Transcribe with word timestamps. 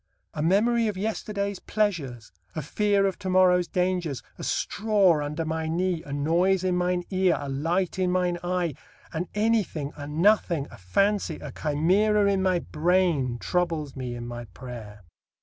A 0.33 0.41
memory 0.41 0.87
of 0.87 0.97
yesterday's 0.97 1.59
pleasures, 1.59 2.31
a 2.55 2.63
fear 2.63 3.05
of 3.05 3.19
to 3.19 3.29
morrow's 3.29 3.67
dangers, 3.67 4.23
a 4.39 4.43
straw 4.43 5.23
under 5.23 5.45
my 5.45 5.67
knee, 5.67 6.01
a 6.01 6.11
noise 6.11 6.63
in 6.63 6.75
mine 6.75 7.03
ear, 7.11 7.37
a 7.39 7.47
light 7.47 7.99
in 7.99 8.09
mine 8.11 8.39
eye, 8.43 8.73
an 9.13 9.27
anything, 9.35 9.91
a 9.95 10.07
nothing, 10.07 10.65
a 10.71 10.77
fancy, 10.79 11.35
a 11.37 11.51
chimera 11.51 12.25
in 12.33 12.41
my 12.41 12.57
brain 12.57 13.37
troubles 13.37 13.95
me 13.95 14.15
in 14.15 14.25
my 14.25 14.45
prayer. 14.45 15.03